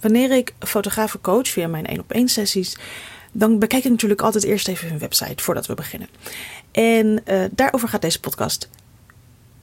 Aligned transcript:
wanneer 0.00 0.30
ik 0.30 0.54
fotografen 0.58 1.20
coach 1.20 1.48
via 1.48 1.68
mijn 1.68 1.86
1 1.86 2.00
op 2.00 2.12
1 2.12 2.28
sessies, 2.28 2.76
dan 3.32 3.58
bekijk 3.58 3.84
ik 3.84 3.90
natuurlijk 3.90 4.20
altijd 4.20 4.44
eerst 4.44 4.68
even 4.68 4.88
hun 4.88 4.98
website 4.98 5.42
voordat 5.42 5.66
we 5.66 5.74
beginnen. 5.74 6.08
En 6.72 7.22
uh, 7.26 7.44
daarover 7.50 7.88
gaat 7.88 8.02
deze 8.02 8.20
podcast. 8.20 8.68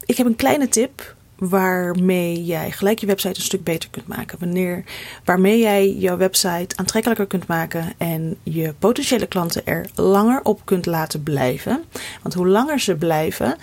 Ik 0.06 0.18
heb 0.18 0.26
een 0.26 0.36
kleine 0.36 0.68
tip 0.68 1.16
waarmee 1.50 2.46
jij 2.46 2.72
gelijk 2.72 3.00
je 3.00 3.06
website 3.06 3.36
een 3.36 3.46
stuk 3.46 3.64
beter 3.64 3.90
kunt 3.90 4.08
maken. 4.08 4.40
Wanneer, 4.40 4.84
waarmee 5.26 5.60
jij 5.60 5.94
jouw 5.94 6.18
website 6.18 6.78
aantrekkelijker 6.78 7.28
kunt 7.28 7.48
maken 7.48 7.94
en 7.98 8.38
je 8.44 8.74
potentiële 8.80 9.26
klanten 9.28 9.66
er 9.66 9.86
langer 9.96 10.40
op 10.44 10.62
kunt 10.66 10.86
laten 10.86 11.24
blijven. 11.24 11.84
Want 12.22 12.34
hoe 12.34 12.48
langer 12.48 12.80
ze 12.80 12.96
blijven 12.96 13.56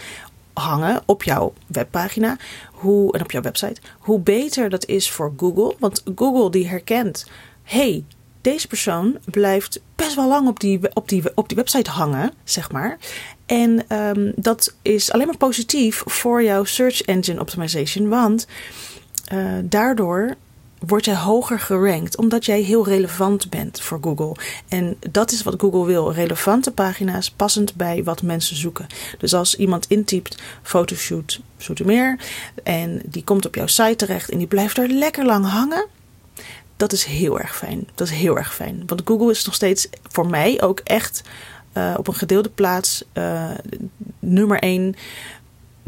hangen 0.58 1.02
op 1.06 1.22
jouw 1.22 1.52
webpagina 1.66 2.36
hoe, 2.72 3.12
en 3.12 3.22
op 3.22 3.30
jouw 3.30 3.42
website, 3.42 3.80
hoe 3.98 4.20
beter 4.20 4.70
dat 4.70 4.86
is 4.86 5.10
voor 5.10 5.32
Google. 5.36 5.74
Want 5.78 6.02
Google 6.14 6.50
die 6.50 6.68
herkent, 6.68 7.26
hey, 7.62 8.04
deze 8.40 8.66
persoon 8.66 9.18
blijft 9.24 9.80
best 9.96 10.14
wel 10.14 10.28
lang 10.28 10.48
op 10.48 10.60
die, 10.60 10.94
op 10.94 11.08
die, 11.08 11.22
op 11.34 11.48
die 11.48 11.56
website 11.56 11.90
hangen, 11.90 12.32
zeg 12.44 12.72
maar. 12.72 12.98
En 13.46 13.96
um, 13.96 14.32
dat 14.36 14.74
is 14.82 15.12
alleen 15.12 15.26
maar 15.26 15.36
positief 15.36 16.02
voor 16.06 16.42
jouw 16.42 16.64
search 16.64 17.02
engine 17.02 17.40
optimization, 17.40 18.08
want 18.08 18.46
uh, 19.32 19.52
daardoor 19.64 20.34
word 20.86 21.04
jij 21.04 21.16
hoger 21.16 21.60
gerankt 21.60 22.16
omdat 22.16 22.44
jij 22.44 22.60
heel 22.60 22.84
relevant 22.84 23.50
bent 23.50 23.80
voor 23.80 23.98
Google. 24.00 24.36
En 24.68 24.96
dat 25.10 25.30
is 25.30 25.42
wat 25.42 25.54
Google 25.60 25.84
wil: 25.84 26.12
relevante 26.12 26.70
pagina's 26.70 27.30
passend 27.30 27.74
bij 27.74 28.04
wat 28.04 28.22
mensen 28.22 28.56
zoeken. 28.56 28.86
Dus 29.18 29.34
als 29.34 29.56
iemand 29.56 29.86
intypt 29.86 30.42
fotoshoot 30.62 31.40
Zoetermeer 31.56 32.18
en 32.62 33.02
die 33.04 33.24
komt 33.24 33.46
op 33.46 33.54
jouw 33.54 33.66
site 33.66 33.96
terecht 33.96 34.30
en 34.30 34.38
die 34.38 34.46
blijft 34.46 34.78
er 34.78 34.88
lekker 34.88 35.24
lang 35.24 35.46
hangen. 35.46 35.86
Dat 36.76 36.92
is 36.92 37.04
heel 37.04 37.40
erg 37.40 37.56
fijn. 37.56 37.88
Dat 37.94 38.06
is 38.06 38.12
heel 38.12 38.36
erg 38.36 38.54
fijn. 38.54 38.82
Want 38.86 39.02
Google 39.04 39.30
is 39.30 39.44
nog 39.44 39.54
steeds 39.54 39.88
voor 40.02 40.26
mij 40.26 40.62
ook 40.62 40.80
echt 40.80 41.22
uh, 41.74 41.94
op 41.96 42.08
een 42.08 42.14
gedeelde 42.14 42.48
plaats 42.48 43.04
uh, 43.14 43.50
nummer 44.18 44.58
één 44.58 44.94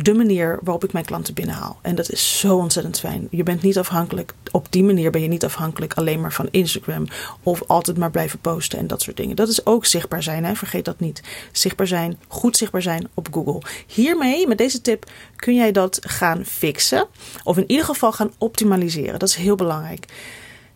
de 0.05 0.15
manier 0.15 0.59
waarop 0.63 0.85
ik 0.85 0.93
mijn 0.93 1.05
klanten 1.05 1.35
binnenhaal. 1.35 1.79
En 1.83 1.95
dat 1.95 2.11
is 2.11 2.39
zo 2.39 2.57
ontzettend 2.57 2.99
fijn. 2.99 3.29
Je 3.31 3.43
bent 3.43 3.63
niet 3.63 3.79
afhankelijk, 3.79 4.35
op 4.51 4.67
die 4.73 4.85
manier 4.85 5.11
ben 5.11 5.23
je 5.23 5.29
niet 5.29 5.45
afhankelijk 5.45 5.95
alleen 5.95 6.21
maar 6.21 6.33
van 6.33 6.49
Instagram 6.51 7.07
of 7.43 7.63
altijd 7.67 7.97
maar 7.97 8.11
blijven 8.11 8.39
posten 8.39 8.79
en 8.79 8.87
dat 8.87 9.03
soort 9.03 9.17
dingen. 9.17 9.37
Dat 9.37 9.49
is 9.49 9.67
ook 9.67 9.87
zichtbaar 9.87 10.23
zijn, 10.23 10.45
hè? 10.45 10.55
vergeet 10.55 10.85
dat 10.85 11.01
niet. 11.01 11.23
Zichtbaar 11.53 11.87
zijn, 11.87 12.19
goed 12.29 12.57
zichtbaar 12.57 12.83
zijn 12.83 13.09
op 13.15 13.29
Google. 13.33 13.63
Hiermee, 13.87 14.47
met 14.47 14.59
deze 14.59 14.81
tip, 14.81 15.11
kun 15.37 15.55
jij 15.55 15.73
dat 15.73 15.99
gaan 16.01 16.45
fixen 16.45 17.07
of 17.45 17.57
in 17.57 17.71
ieder 17.71 17.85
geval 17.85 18.13
gaan 18.13 18.33
optimaliseren. 18.39 19.19
Dat 19.19 19.29
is 19.29 19.35
heel 19.35 19.57
belangrijk. 19.57 20.07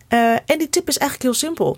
Uh, 0.09 0.33
en 0.45 0.57
die 0.57 0.69
tip 0.69 0.87
is 0.87 0.97
eigenlijk 0.97 1.29
heel 1.29 1.47
simpel. 1.47 1.77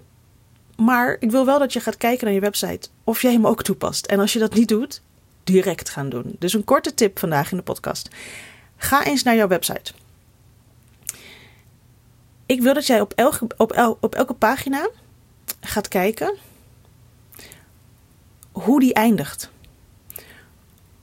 Maar 0.76 1.18
ik 1.20 1.32
wil 1.32 1.46
wel 1.46 1.60
dat 1.60 1.74
je 1.74 1.80
gaat 1.80 1.98
kijken 1.98 2.26
naar 2.26 2.34
je 2.34 2.40
website 2.40 2.90
of 3.04 3.22
jij 3.22 3.32
hem 3.32 3.48
ook 3.48 3.64
toepast. 3.64 4.06
En 4.06 4.20
als 4.20 4.34
je 4.34 4.40
dat 4.40 4.54
niet 4.54 4.68
doet, 4.68 5.02
direct 5.48 5.90
gaan 5.90 6.10
doen. 6.10 6.36
Dus 6.40 6.54
een 6.54 6.64
korte 6.64 6.94
tip 6.94 7.20
vandaag 7.20 7.52
in 7.52 7.58
de 7.58 7.64
podcast. 7.64 8.10
Ga 8.78 9.06
eens 9.06 9.24
naar 9.24 9.36
jouw 9.36 9.48
website. 9.48 9.94
Ik 12.46 12.62
wil 12.62 12.74
dat 12.74 12.88
jij 12.88 13.02
op 13.02 13.14
elke, 13.14 13.48
op, 13.58 13.72
el, 13.72 13.98
op 14.02 14.16
elke 14.16 14.34
pagina 14.34 14.90
gaat 15.62 15.88
kijken 15.88 16.38
hoe 18.52 18.80
die 18.80 18.94
eindigt. 18.94 19.50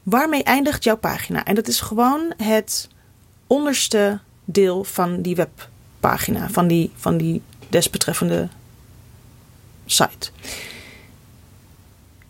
Waarmee 0.03 0.43
eindigt 0.43 0.85
jouw 0.85 0.97
pagina? 0.97 1.45
En 1.45 1.55
dat 1.55 1.69
is 1.69 1.81
gewoon 1.81 2.33
het 2.37 2.89
onderste 3.47 4.21
deel 4.45 4.85
van 4.85 5.23
die 5.23 5.37
webpagina, 5.37 6.49
van 6.49 6.67
die, 6.67 6.91
van 6.95 7.17
die 7.17 7.43
desbetreffende 7.69 8.49
site. 9.87 10.31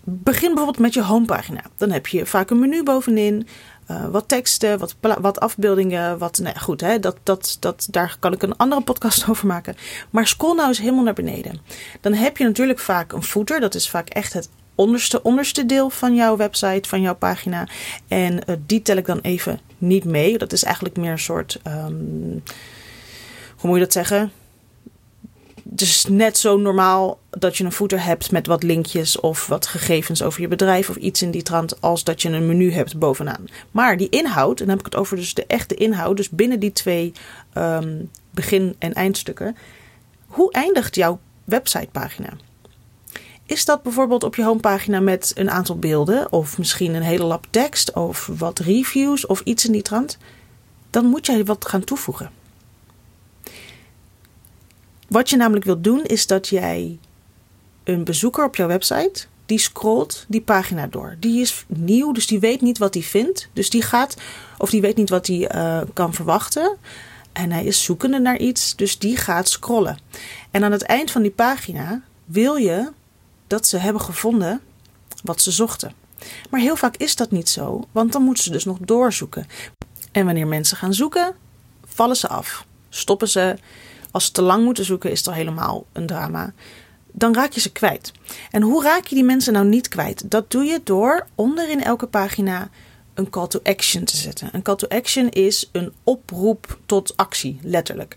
Begin 0.04 0.48
bijvoorbeeld 0.48 0.78
met 0.78 0.94
je 0.94 1.02
homepagina. 1.02 1.60
Dan 1.76 1.90
heb 1.90 2.06
je 2.06 2.26
vaak 2.26 2.50
een 2.50 2.58
menu 2.58 2.82
bovenin. 2.82 3.46
Uh, 3.90 4.06
wat 4.06 4.28
teksten, 4.28 4.78
wat, 4.78 4.96
wat 5.00 5.40
afbeeldingen, 5.40 6.18
wat. 6.18 6.38
Nee, 6.38 6.58
goed, 6.58 6.80
hè, 6.80 6.98
dat, 6.98 7.16
dat, 7.22 7.56
dat, 7.60 7.86
daar 7.90 8.16
kan 8.18 8.32
ik 8.32 8.42
een 8.42 8.56
andere 8.56 8.80
podcast 8.80 9.26
over 9.28 9.46
maken. 9.46 9.76
Maar 10.10 10.26
scroll 10.26 10.54
nou 10.54 10.68
eens 10.68 10.78
helemaal 10.78 11.04
naar 11.04 11.14
beneden. 11.14 11.60
Dan 12.00 12.12
heb 12.12 12.36
je 12.36 12.44
natuurlijk 12.44 12.78
vaak 12.78 13.12
een 13.12 13.22
footer. 13.22 13.60
Dat 13.60 13.74
is 13.74 13.88
vaak 13.88 14.08
echt 14.08 14.32
het 14.32 14.48
onderste, 14.74 15.22
onderste 15.22 15.66
deel 15.66 15.90
van 15.90 16.14
jouw 16.14 16.36
website, 16.36 16.88
van 16.88 17.00
jouw 17.00 17.14
pagina. 17.14 17.68
En 18.08 18.32
uh, 18.32 18.56
die 18.66 18.82
tel 18.82 18.96
ik 18.96 19.06
dan 19.06 19.20
even 19.20 19.60
niet 19.78 20.04
mee. 20.04 20.38
Dat 20.38 20.52
is 20.52 20.64
eigenlijk 20.64 20.96
meer 20.96 21.10
een 21.10 21.18
soort. 21.18 21.60
Um, 21.66 22.42
hoe 23.56 23.70
moet 23.70 23.78
je 23.78 23.84
dat 23.84 23.92
zeggen? 23.92 24.32
Is 25.80 26.04
net 26.08 26.38
zo 26.38 26.56
normaal 26.56 27.18
dat 27.30 27.56
je 27.56 27.64
een 27.64 27.72
footer 27.72 28.04
hebt 28.04 28.30
met 28.30 28.46
wat 28.46 28.62
linkjes 28.62 29.20
of 29.20 29.46
wat 29.46 29.66
gegevens 29.66 30.22
over 30.22 30.40
je 30.40 30.48
bedrijf 30.48 30.88
of 30.88 30.96
iets 30.96 31.22
in 31.22 31.30
die 31.30 31.42
trant, 31.42 31.80
als 31.80 32.04
dat 32.04 32.22
je 32.22 32.28
een 32.28 32.46
menu 32.46 32.72
hebt 32.72 32.98
bovenaan. 32.98 33.44
Maar 33.70 33.96
die 33.96 34.08
inhoud, 34.08 34.60
en 34.60 34.66
dan 34.66 34.76
heb 34.76 34.86
ik 34.86 34.92
het 34.92 35.00
over 35.00 35.16
dus 35.16 35.34
de 35.34 35.46
echte 35.46 35.74
inhoud, 35.74 36.16
dus 36.16 36.30
binnen 36.30 36.60
die 36.60 36.72
twee 36.72 37.12
um, 37.54 38.10
begin- 38.30 38.76
en 38.78 38.92
eindstukken. 38.92 39.56
Hoe 40.26 40.52
eindigt 40.52 40.94
jouw 40.94 41.20
websitepagina? 41.44 42.28
Is 43.46 43.64
dat 43.64 43.82
bijvoorbeeld 43.82 44.24
op 44.24 44.34
je 44.34 44.44
homepagina 44.44 45.00
met 45.00 45.32
een 45.34 45.50
aantal 45.50 45.78
beelden 45.78 46.32
of 46.32 46.58
misschien 46.58 46.94
een 46.94 47.02
hele 47.02 47.24
lap 47.24 47.46
tekst 47.50 47.92
of 47.92 48.30
wat 48.38 48.58
reviews 48.58 49.26
of 49.26 49.40
iets 49.40 49.66
in 49.66 49.72
die 49.72 49.82
trant? 49.82 50.18
Dan 50.90 51.06
moet 51.06 51.26
jij 51.26 51.44
wat 51.44 51.68
gaan 51.68 51.84
toevoegen. 51.84 52.30
Wat 55.14 55.30
je 55.30 55.36
namelijk 55.36 55.64
wilt 55.64 55.84
doen 55.84 56.04
is 56.04 56.26
dat 56.26 56.48
jij 56.48 56.98
een 57.84 58.04
bezoeker 58.04 58.44
op 58.44 58.56
jouw 58.56 58.66
website, 58.66 59.26
die 59.46 59.58
scrolt 59.58 60.24
die 60.28 60.40
pagina 60.40 60.86
door. 60.86 61.16
Die 61.20 61.40
is 61.40 61.64
nieuw, 61.68 62.12
dus 62.12 62.26
die 62.26 62.40
weet 62.40 62.60
niet 62.60 62.78
wat 62.78 62.94
hij 62.94 63.02
vindt. 63.02 63.48
Dus 63.52 63.70
die 63.70 63.82
gaat, 63.82 64.16
of 64.58 64.70
die 64.70 64.80
weet 64.80 64.96
niet 64.96 65.08
wat 65.08 65.26
hij 65.26 65.54
uh, 65.54 65.80
kan 65.92 66.14
verwachten. 66.14 66.76
En 67.32 67.52
hij 67.52 67.64
is 67.64 67.84
zoekende 67.84 68.18
naar 68.18 68.38
iets, 68.38 68.76
dus 68.76 68.98
die 68.98 69.16
gaat 69.16 69.48
scrollen. 69.48 69.98
En 70.50 70.64
aan 70.64 70.72
het 70.72 70.82
eind 70.82 71.10
van 71.10 71.22
die 71.22 71.30
pagina 71.30 72.02
wil 72.24 72.56
je 72.56 72.90
dat 73.46 73.66
ze 73.66 73.76
hebben 73.76 74.02
gevonden 74.02 74.60
wat 75.22 75.42
ze 75.42 75.50
zochten. 75.50 75.92
Maar 76.50 76.60
heel 76.60 76.76
vaak 76.76 76.96
is 76.96 77.16
dat 77.16 77.30
niet 77.30 77.48
zo, 77.48 77.88
want 77.92 78.12
dan 78.12 78.22
moeten 78.22 78.44
ze 78.44 78.50
dus 78.50 78.64
nog 78.64 78.78
doorzoeken. 78.80 79.46
En 80.12 80.24
wanneer 80.24 80.46
mensen 80.46 80.76
gaan 80.76 80.94
zoeken, 80.94 81.34
vallen 81.86 82.16
ze 82.16 82.28
af. 82.28 82.66
Stoppen 82.88 83.28
ze 83.28 83.56
als 84.14 84.24
ze 84.24 84.32
te 84.32 84.42
lang 84.42 84.64
moeten 84.64 84.84
zoeken, 84.84 85.10
is 85.10 85.18
het 85.18 85.28
al 85.28 85.34
helemaal 85.34 85.86
een 85.92 86.06
drama. 86.06 86.52
Dan 87.12 87.34
raak 87.34 87.52
je 87.52 87.60
ze 87.60 87.72
kwijt. 87.72 88.12
En 88.50 88.62
hoe 88.62 88.82
raak 88.82 89.06
je 89.06 89.14
die 89.14 89.24
mensen 89.24 89.52
nou 89.52 89.66
niet 89.66 89.88
kwijt? 89.88 90.30
Dat 90.30 90.50
doe 90.50 90.64
je 90.64 90.80
door 90.84 91.26
onder 91.34 91.70
in 91.70 91.82
elke 91.82 92.06
pagina 92.06 92.70
een 93.14 93.30
call 93.30 93.46
to 93.46 93.60
action 93.62 94.04
te 94.04 94.16
zetten. 94.16 94.48
Een 94.52 94.62
call 94.62 94.76
to 94.76 94.88
action 94.88 95.28
is 95.28 95.68
een 95.72 95.92
oproep 96.02 96.78
tot 96.86 97.16
actie, 97.16 97.58
letterlijk. 97.62 98.16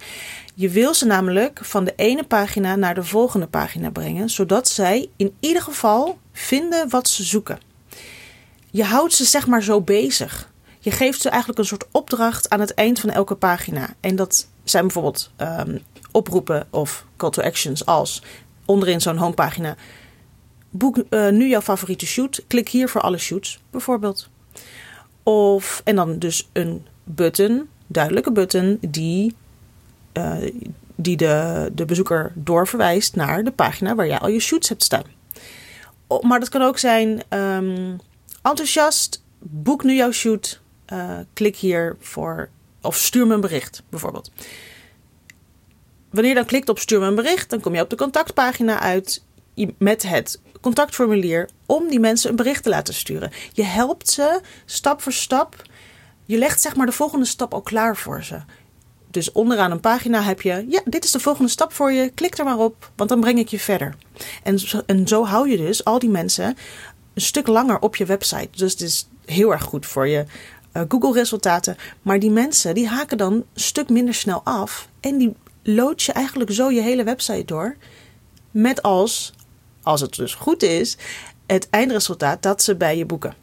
Je 0.54 0.70
wil 0.70 0.94
ze 0.94 1.06
namelijk 1.06 1.60
van 1.64 1.84
de 1.84 1.94
ene 1.96 2.24
pagina 2.24 2.76
naar 2.76 2.96
de 2.96 3.04
volgende 3.04 3.48
pagina 3.48 3.90
brengen, 3.90 4.30
zodat 4.30 4.70
zij 4.70 5.10
in 5.16 5.36
ieder 5.40 5.62
geval 5.62 6.20
vinden 6.32 6.90
wat 6.90 7.10
ze 7.10 7.24
zoeken. 7.24 7.60
Je 8.72 8.84
houdt 8.84 9.14
ze 9.14 9.26
zeg 9.26 9.48
maar 9.48 9.64
zo 9.64 9.82
bezig. 9.82 10.52
Je 10.80 10.92
geeft 10.92 11.22
ze 11.22 11.30
eigenlijk 11.30 11.60
een 11.60 11.66
soort 11.66 11.88
opdracht 11.92 12.50
aan 12.50 12.60
het 12.60 12.74
eind 12.74 13.00
van 13.00 13.10
elke 13.10 13.36
pagina. 13.36 13.94
En 14.00 14.16
dat 14.16 14.48
zijn 14.70 14.84
bijvoorbeeld 14.84 15.32
um, 15.38 15.82
oproepen 16.12 16.68
of 16.70 17.06
call 17.18 17.30
to 17.30 17.42
actions 17.42 17.86
als 17.86 18.24
onderin 18.66 19.02
zo'n 19.02 19.18
homepagina. 19.18 19.76
Boek 20.70 21.04
uh, 21.10 21.30
nu 21.30 21.48
jouw 21.48 21.62
favoriete 21.62 22.06
shoot. 22.06 22.44
Klik 22.48 22.70
hier 22.70 22.90
voor 22.90 23.02
alle 23.02 23.18
shoots, 23.18 23.60
bijvoorbeeld. 23.70 24.30
Of, 25.24 25.82
en 25.84 25.96
dan 25.96 26.20
dus 26.20 26.50
een 26.54 26.86
button, 27.04 27.68
duidelijke 27.88 28.32
button, 28.32 28.78
die, 28.82 29.36
uh, 30.14 30.36
die 30.96 31.18
de, 31.18 31.70
de 31.74 31.86
bezoeker 31.86 32.32
doorverwijst 32.36 33.16
naar 33.16 33.44
de 33.44 33.52
pagina 33.52 33.96
waar 33.96 34.08
jij 34.08 34.20
al 34.20 34.30
je 34.30 34.40
shoots 34.40 34.70
hebt 34.70 34.84
staan. 34.84 35.04
maar 36.22 36.40
dat 36.40 36.50
kan 36.50 36.62
ook 36.62 36.78
zijn 36.78 37.22
um, 37.30 38.00
enthousiast, 38.42 39.24
boek 39.40 39.84
nu 39.84 39.96
jouw 39.96 40.12
shoot. 40.12 40.62
Uh, 40.94 41.18
klik 41.34 41.56
hier 41.56 41.96
voor 42.00 42.50
of 42.88 42.98
stuur 42.98 43.28
me 43.28 43.34
een 43.34 43.42
bericht, 43.42 43.84
bijvoorbeeld. 43.90 44.32
Wanneer 46.10 46.32
je 46.32 46.38
dan 46.38 46.46
klikt 46.46 46.70
op 46.70 46.80
stuur 46.80 47.00
me 47.00 47.06
een 47.06 47.16
bericht, 47.16 47.50
dan 47.50 47.60
kom 47.60 47.76
je 47.76 47.82
op 47.82 47.90
de 47.90 47.96
contactpagina 47.96 48.80
uit 48.80 49.24
met 49.78 50.04
het 50.04 50.40
contactformulier 50.62 51.50
om 51.66 51.88
die 51.90 52.00
mensen 52.00 52.30
een 52.30 52.36
bericht 52.36 52.64
te 52.64 52.70
laten 52.70 52.94
sturen. 52.94 53.32
Je 53.54 53.64
helpt 53.64 54.10
ze 54.10 54.42
stap 54.66 55.02
voor 55.02 55.12
stap. 55.12 55.62
Je 56.26 56.38
legt 56.38 56.62
zeg 56.62 56.76
maar 56.76 56.86
de 56.86 56.92
volgende 56.92 57.26
stap 57.26 57.54
al 57.54 57.62
klaar 57.62 57.98
voor 57.98 58.24
ze. 58.24 58.40
Dus 59.12 59.32
onderaan 59.32 59.72
een 59.72 59.80
pagina 59.80 60.22
heb 60.22 60.42
je, 60.42 60.66
ja, 60.70 60.82
dit 60.86 61.04
is 61.04 61.12
de 61.12 61.20
volgende 61.20 61.50
stap 61.50 61.74
voor 61.74 61.92
je. 61.92 62.10
Klik 62.10 62.38
er 62.38 62.46
maar 62.46 62.58
op, 62.58 62.92
want 62.96 63.10
dan 63.10 63.20
breng 63.20 63.40
ik 63.40 63.48
je 63.48 63.60
verder. 63.60 63.96
En 64.44 64.60
zo, 64.60 64.82
en 64.86 65.08
zo 65.08 65.26
hou 65.26 65.50
je 65.50 65.58
dus 65.58 65.84
al 65.84 66.00
die 66.00 66.10
mensen 66.10 66.58
een 67.14 67.22
stuk 67.22 67.48
langer 67.48 67.80
op 67.80 67.96
je 67.96 68.06
website. 68.06 68.50
Dus 68.52 68.72
het 68.72 68.82
is 68.82 69.08
heel 69.26 69.52
erg 69.52 69.64
goed 69.64 69.86
voor 69.86 70.08
je 70.08 70.26
Google-resultaten. 70.88 71.78
Maar 72.02 72.20
die 72.20 72.32
mensen 72.32 72.76
die 72.76 72.88
haken 72.88 73.18
dan 73.18 73.34
een 73.34 73.46
stuk 73.54 73.90
minder 73.90 74.14
snel 74.14 74.42
af. 74.44 74.88
En 75.00 75.18
die 75.18 75.36
lood 75.64 76.04
je 76.04 76.12
eigenlijk 76.12 76.52
zo 76.52 76.72
je 76.72 76.82
hele 76.82 77.04
website 77.04 77.46
door. 77.46 77.76
Met 78.52 78.82
als, 78.82 79.34
als 79.84 80.02
het 80.02 80.16
dus 80.16 80.34
goed 80.34 80.64
is, 80.64 80.98
het 81.46 81.70
eindresultaat 81.70 82.44
dat 82.44 82.64
ze 82.64 82.76
bij 82.76 82.98
je 82.98 83.06
boeken. 83.06 83.34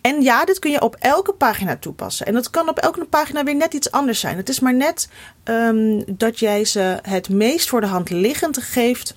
En 0.00 0.22
ja, 0.22 0.44
dit 0.44 0.58
kun 0.58 0.70
je 0.70 0.82
op 0.82 0.96
elke 0.98 1.32
pagina 1.32 1.76
toepassen. 1.76 2.26
En 2.26 2.34
dat 2.34 2.50
kan 2.50 2.68
op 2.68 2.78
elke 2.78 3.04
pagina 3.04 3.44
weer 3.44 3.56
net 3.56 3.74
iets 3.74 3.90
anders 3.90 4.20
zijn. 4.20 4.36
Het 4.36 4.48
is 4.48 4.60
maar 4.60 4.74
net 4.74 5.08
um, 5.44 6.04
dat 6.06 6.38
jij 6.38 6.64
ze 6.64 6.98
het 7.02 7.28
meest 7.28 7.68
voor 7.68 7.80
de 7.80 7.86
hand 7.86 8.10
liggend 8.10 8.58
geeft. 8.62 9.14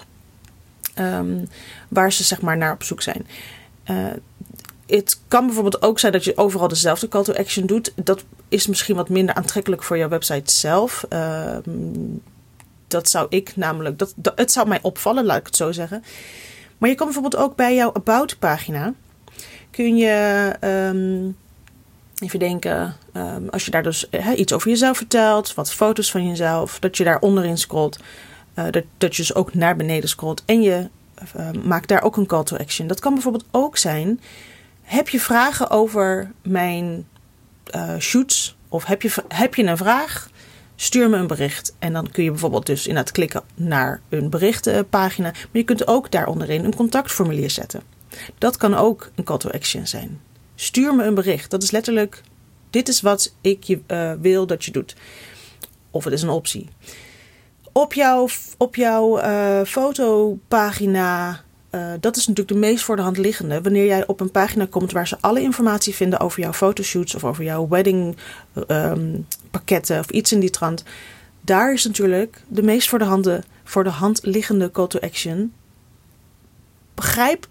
Um, 1.00 1.48
waar 1.88 2.12
ze 2.12 2.24
zeg 2.24 2.42
maar 2.42 2.57
naar 2.57 2.74
op 2.74 2.83
zoek 2.83 3.01
zijn. 3.01 3.27
Uh, 3.92 4.06
het 4.89 5.19
kan 5.27 5.45
bijvoorbeeld 5.45 5.81
ook 5.81 6.00
zijn 6.00 6.12
dat 6.12 6.24
je 6.24 6.38
overal 6.38 6.68
dezelfde 6.68 7.07
call 7.07 7.24
to 7.24 7.33
action 7.33 7.65
doet. 7.65 7.94
Dat 7.95 8.24
is 8.50 8.68
misschien 8.68 8.95
wat 8.95 9.09
minder 9.09 9.36
aantrekkelijk 9.36 9.83
voor 9.83 9.97
jouw 9.97 10.09
website 10.09 10.53
zelf. 10.53 11.06
Uh, 11.09 11.57
dat 12.88 13.09
zou 13.09 13.27
ik 13.30 13.56
namelijk. 13.56 13.97
Dat, 13.97 14.13
het 14.36 14.51
zou 14.51 14.68
mij 14.68 14.80
opvallen, 14.81 15.25
laat 15.25 15.39
ik 15.39 15.45
het 15.45 15.56
zo 15.56 15.71
zeggen. 15.71 16.03
Maar 16.77 16.89
je 16.89 16.95
kan 16.95 17.06
bijvoorbeeld 17.06 17.44
ook 17.44 17.56
bij 17.56 17.75
jouw 17.75 17.94
About 17.94 18.39
pagina 18.39 18.94
kun 19.71 19.97
je 19.97 20.56
um, 20.62 21.38
even 22.19 22.39
denken, 22.39 22.95
um, 23.13 23.50
als 23.50 23.65
je 23.65 23.71
daar 23.71 23.83
dus 23.83 24.09
iets 24.36 24.53
over 24.53 24.69
jezelf 24.69 24.97
vertelt, 24.97 25.53
wat 25.53 25.74
foto's 25.74 26.12
van 26.12 26.27
jezelf, 26.27 26.80
dat 26.80 26.97
je 26.97 27.03
daar 27.03 27.19
onderin 27.19 27.57
scrolt, 27.57 28.00
uh, 28.56 28.65
dat, 28.97 29.15
je 29.15 29.21
dus 29.21 29.36
ook 29.36 29.53
naar 29.53 29.75
beneden 29.75 30.09
scrolt 30.09 30.44
en 30.45 30.62
je 30.62 30.89
uh, 31.38 31.63
maakt 31.63 31.88
daar 31.88 32.01
ook 32.01 32.18
een 32.18 32.25
call 32.25 32.44
to 32.44 32.57
action. 32.57 32.88
Dat 32.88 33.00
kan 33.00 33.13
bijvoorbeeld 33.13 33.45
ook 33.51 33.77
zijn, 33.77 34.19
heb 34.89 35.09
je 35.09 35.19
vragen 35.19 35.69
over 35.69 36.31
mijn 36.44 37.07
uh, 37.75 37.97
shoots 38.00 38.57
of 38.69 38.86
heb 38.86 39.01
je, 39.01 39.24
heb 39.27 39.56
je 39.56 39.63
een 39.63 39.77
vraag? 39.77 40.30
Stuur 40.75 41.09
me 41.09 41.18
een 41.18 41.27
bericht. 41.27 41.75
En 41.80 41.94
dan 41.94 42.12
kun 42.12 42.24
je 42.24 42.30
bijvoorbeeld 42.30 42.65
dus 42.65 42.88
inderdaad 42.88 43.13
klikken 43.13 43.44
naar 43.56 44.01
een 44.09 44.30
berichtenpagina. 44.30 45.31
Maar 45.31 45.47
je 45.51 45.63
kunt 45.63 45.88
ook 45.88 46.12
daar 46.12 46.27
onderin 46.27 46.63
een 46.65 46.75
contactformulier 46.75 47.50
zetten. 47.50 47.81
Dat 48.38 48.57
kan 48.57 48.75
ook 48.75 49.12
een 49.15 49.24
call 49.24 49.38
to 49.38 49.50
action 49.50 49.88
zijn. 49.88 50.21
Stuur 50.56 50.95
me 50.95 51.03
een 51.03 51.15
bericht. 51.15 51.51
Dat 51.51 51.63
is 51.63 51.71
letterlijk: 51.71 52.21
dit 52.69 52.88
is 52.88 53.01
wat 53.01 53.33
ik 53.41 53.63
je, 53.63 53.80
uh, 53.88 54.13
wil 54.21 54.47
dat 54.47 54.65
je 54.65 54.71
doet. 54.71 54.95
Of 55.91 56.03
het 56.03 56.13
is 56.13 56.21
een 56.21 56.30
optie. 56.30 56.69
Op 57.71 57.94
jouw, 57.94 58.27
op 58.57 58.75
jouw 58.75 59.21
uh, 59.21 59.62
fotopagina. 59.65 61.44
Uh, 61.71 61.94
dat 62.00 62.16
is 62.16 62.27
natuurlijk 62.27 62.56
de 62.56 62.68
meest 62.68 62.83
voor 62.83 62.95
de 62.95 63.01
hand 63.01 63.18
liggende. 63.18 63.62
Wanneer 63.62 63.86
jij 63.86 64.07
op 64.07 64.19
een 64.19 64.31
pagina 64.31 64.68
komt 64.69 64.92
waar 64.92 65.07
ze 65.07 65.18
alle 65.19 65.42
informatie 65.42 65.95
vinden 65.95 66.19
over 66.19 66.39
jouw 66.39 66.54
fotoshoots 66.54 67.16
of 67.16 67.24
over 67.24 67.44
jouw 67.44 67.68
wedding 67.68 68.18
um, 68.68 69.27
pakketten 69.51 70.00
of 70.00 70.10
iets 70.10 70.31
in 70.31 70.39
die 70.39 70.50
trant. 70.50 70.83
Daar 71.42 71.74
is 71.74 71.86
natuurlijk 71.86 72.42
de 72.48 72.63
meest 72.63 72.89
voor 72.89 73.00
de, 73.00 73.06
handen, 73.06 73.44
voor 73.63 73.83
de 73.83 73.89
hand 73.89 74.19
liggende 74.24 74.71
call 74.71 74.88
to 74.88 75.00
action. 75.00 75.54
Begrijp 76.95 77.48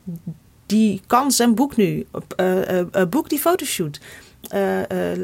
die 0.66 1.00
kans 1.06 1.38
en 1.38 1.54
boek 1.54 1.76
nu. 1.76 2.06
Uh, 2.36 2.78
uh, 2.78 2.84
boek 3.10 3.28
die 3.28 3.38
fotoshoot. 3.38 4.00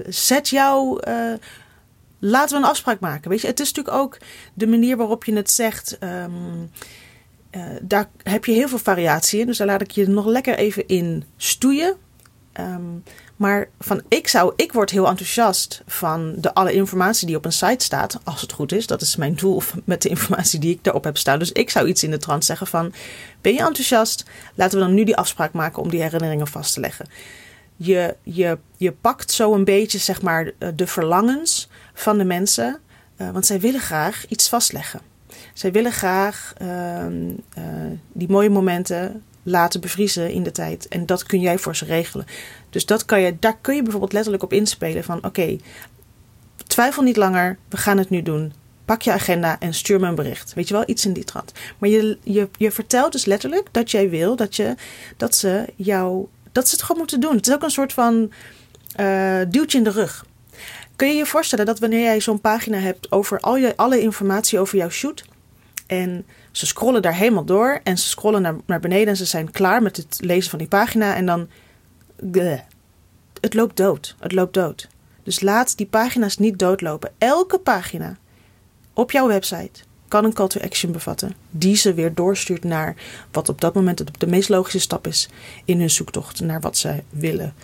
zet 0.08 0.49
jou. 0.49 1.00
laten 2.19 2.56
we 2.56 2.62
een 2.62 2.70
afspraak 2.70 3.00
maken. 3.00 3.31
Weet 3.31 3.40
je, 3.40 3.47
het 3.47 3.61
is 3.61 3.73
natuurlijk 3.73 4.05
ook 4.05 4.19
de 4.55 4.67
manier 4.67 4.97
waarop 4.97 5.25
je 5.25 5.35
het 5.35 5.50
zegt. 5.50 5.99
Um, 6.02 6.70
daar 7.83 8.09
heb 8.23 8.45
je 8.45 8.53
heel 8.53 8.69
veel 8.69 8.79
variatie 8.79 9.41
in. 9.41 9.47
Dus 9.47 9.59
daar 9.59 9.67
laat 9.67 9.81
ik 9.81 9.91
je 9.91 10.09
nog 10.09 10.27
lekker 10.27 10.56
even 10.56 10.87
in 10.87 11.25
stoeien. 11.37 11.97
Um, 12.61 13.03
maar 13.37 13.69
van 13.81 14.03
ik 14.09 14.29
zou, 14.29 14.53
ik 14.56 14.73
word 14.73 14.91
heel 14.91 15.06
enthousiast 15.09 15.83
van 15.87 16.35
de 16.37 16.55
alle 16.55 16.73
informatie 16.73 17.27
die 17.27 17.37
op 17.37 17.45
een 17.45 17.53
site 17.53 17.85
staat, 17.85 18.19
als 18.25 18.41
het 18.41 18.53
goed 18.53 18.73
is. 18.73 18.87
Dat 18.87 19.01
is 19.01 19.17
mijn 19.17 19.35
doel 19.35 19.62
met 19.85 20.03
de 20.03 20.09
informatie 20.09 20.61
die 20.61 20.75
ik 20.75 20.85
daarop 20.85 21.05
heb 21.05 21.17
staan. 21.17 21.39
Dus 21.39 21.53
ik 21.53 21.71
zou 21.71 21.89
iets 21.89 22.03
in 22.03 22.11
de 22.11 22.19
trant 22.19 22.45
zeggen 22.45 22.67
van, 22.67 22.93
ben 23.41 23.53
je 23.53 23.59
enthousiast? 23.59 24.25
Laten 24.55 24.79
we 24.79 24.85
dan 24.85 24.95
nu 24.95 25.05
die 25.05 25.17
afspraak 25.17 25.53
maken 25.53 25.83
om 25.83 25.91
die 25.91 26.03
herinneringen 26.03 26.47
vast 26.47 26.75
te 26.75 26.81
leggen. 26.81 27.07
Je, 27.77 28.17
je, 28.23 28.59
je 28.77 28.93
pakt 28.93 29.31
zo 29.33 29.55
een 29.55 29.65
beetje, 29.65 29.99
zeg 29.99 30.23
maar, 30.23 30.50
de 30.75 30.87
verlangens 30.87 31.69
van 31.95 32.19
de 32.19 32.25
mensen, 32.25 32.81
uh, 33.17 33.31
want 33.31 33.47
zij 33.47 33.61
willen 33.61 33.81
graag 33.81 34.25
iets 34.29 34.49
vastleggen. 34.49 35.00
Zij 35.52 35.73
willen 35.73 35.93
graag 35.93 36.52
uh, 36.62 36.69
uh, 36.69 37.64
die 38.12 38.29
mooie 38.29 38.50
momenten 38.50 39.23
laten 39.43 39.81
bevriezen 39.81 40.31
in 40.31 40.43
de 40.43 40.52
tijd. 40.52 40.88
En 40.88 41.06
dat 41.06 41.23
kun 41.23 41.41
jij 41.41 41.58
voor 41.58 41.76
ze 41.76 41.85
regelen. 41.85 42.26
Dus 42.70 42.87
dat 42.87 43.05
kan 43.05 43.20
je, 43.20 43.37
daar 43.38 43.56
kun 43.61 43.75
je 43.75 43.82
bijvoorbeeld 43.82 44.12
letterlijk 44.12 44.43
op 44.43 44.52
inspelen 44.52 45.05
van 45.05 45.25
oké, 45.25 45.56
twijfel 46.67 47.02
niet 47.02 47.17
langer, 47.17 47.58
we 47.69 47.76
gaan 47.76 47.99
het 47.99 48.11
nu 48.11 48.23
doen. 48.23 48.52
Pak 48.85 49.02
je 49.02 49.12
agenda 49.12 49.56
en 49.61 49.75
stuur 49.75 50.00
me 50.00 50.06
een 50.06 50.14
bericht. 50.14 50.55
Weet 50.55 50.69
je 50.69 50.75
wel, 50.75 50.82
iets 50.87 51.06
in 51.06 51.12
die 51.12 51.25
trant. 51.25 51.52
Maar 51.79 51.88
je, 51.88 52.19
je, 52.23 52.49
je 52.56 52.70
vertelt 52.70 53.12
dus 53.12 53.25
letterlijk 53.25 53.69
dat 53.70 53.90
jij 53.90 54.11
wil 54.11 54.37
dat, 54.37 54.56
je, 54.56 54.75
dat 55.17 55.35
ze 55.35 55.64
jou, 55.76 56.26
dat 56.52 56.69
ze 56.69 56.75
het 56.75 56.82
gewoon 56.82 56.99
moeten 56.99 57.20
doen. 57.20 57.37
Het 57.37 57.47
is 57.47 57.55
ook 57.55 57.62
een 57.62 57.70
soort 57.70 57.93
van 57.93 58.32
uh, 59.00 59.40
duwtje 59.49 59.79
in 59.79 59.85
de 59.85 59.90
rug. 59.90 60.26
Kun 60.97 61.08
je 61.08 61.14
je 61.14 61.26
voorstellen 61.26 61.67
dat 61.67 61.79
wanneer 61.79 62.02
jij 62.02 62.20
zo'n 62.20 62.40
pagina 62.40 62.79
hebt 62.79 63.12
over 63.12 63.40
al 63.40 63.56
je, 63.56 63.76
alle 63.76 64.00
informatie 64.00 64.58
over 64.58 64.79
jouw 64.79 64.88
shoot 64.88 65.25
en 65.87 66.27
ze 66.53 66.67
scrollen 66.67 67.03
daar 67.03 67.15
helemaal 67.15 67.45
door 67.45 67.81
en 67.83 67.99
ze 67.99 68.09
scrollen 68.09 68.43
naar, 68.43 68.55
naar 68.67 68.81
beneden 68.81 69.09
en 69.09 69.17
ze 69.17 69.25
zijn 69.25 69.51
klaar 69.51 69.83
met 69.83 69.97
het 69.97 70.19
lezen 70.21 70.51
van 70.51 70.59
die 70.59 70.69
pagina. 70.69 71.15
En 71.15 71.27
dan. 71.27 71.49
Bleh, 72.17 72.61
het 73.41 73.55
loopt 73.55 73.77
dood. 73.77 74.17
Het 74.19 74.33
loopt 74.33 74.55
dood. 74.55 74.89
Dus 75.23 75.41
laat 75.41 75.77
die 75.77 75.87
pagina's 75.87 76.39
niet 76.39 76.59
doodlopen. 76.59 77.13
Elke 77.19 77.59
pagina 77.59 78.17
op 78.93 79.11
jouw 79.11 79.27
website 79.27 79.83
kan 80.09 80.25
een 80.25 80.33
call 80.33 80.49
to 80.49 80.61
action 80.61 80.93
bevatten, 80.93 81.35
die 81.51 81.77
ze 81.77 81.95
weer 81.95 82.15
doorstuurt 82.15 82.65
naar 82.65 82.97
wat 83.31 83.49
op 83.49 83.61
dat 83.61 83.75
moment 83.75 84.21
de 84.21 84.27
meest 84.27 84.49
logische 84.49 84.81
stap 84.81 85.07
is 85.07 85.29
in 85.65 85.79
hun 85.79 85.91
zoektocht 85.91 86.41
naar 86.41 86.61
wat 86.61 86.77
ze 86.77 87.03
willen 87.11 87.55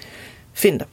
vinden. 0.52 0.86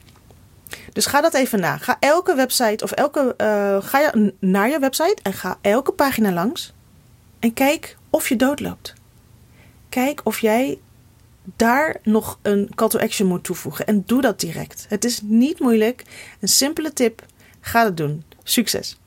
Dus 0.92 1.06
ga 1.06 1.20
dat 1.20 1.34
even 1.34 1.60
na. 1.60 1.76
Ga 1.76 1.96
elke 2.00 2.34
website 2.34 2.84
of 2.84 2.90
elke. 2.90 3.34
Uh, 3.38 3.82
ga 3.82 4.14
naar 4.38 4.68
je 4.68 4.78
website 4.78 5.16
en 5.22 5.32
ga 5.32 5.58
elke 5.60 5.92
pagina 5.92 6.32
langs. 6.32 6.72
En 7.38 7.52
kijk 7.52 7.96
of 8.10 8.28
je 8.28 8.36
doodloopt. 8.36 8.94
Kijk 9.88 10.20
of 10.24 10.38
jij 10.38 10.78
daar 11.56 11.96
nog 12.02 12.38
een 12.42 12.70
call 12.74 12.88
to 12.88 12.98
action 12.98 13.28
moet 13.28 13.44
toevoegen. 13.44 13.86
En 13.86 14.02
doe 14.06 14.20
dat 14.20 14.40
direct. 14.40 14.86
Het 14.88 15.04
is 15.04 15.20
niet 15.22 15.60
moeilijk. 15.60 16.04
Een 16.40 16.48
simpele 16.48 16.92
tip. 16.92 17.26
Ga 17.60 17.84
het 17.84 17.96
doen. 17.96 18.24
Succes! 18.42 18.98